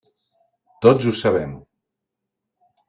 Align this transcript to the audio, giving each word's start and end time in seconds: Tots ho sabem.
Tots 0.85 1.11
ho 1.11 1.15
sabem. 1.21 1.55